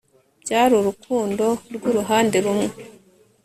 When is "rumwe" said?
2.45-2.67